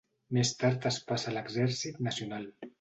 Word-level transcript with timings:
Més 0.37 0.53
tard 0.63 0.87
es 0.91 0.97
passa 1.13 1.31
a 1.33 1.35
l'exèrcit 1.37 2.05
nacional. 2.11 2.53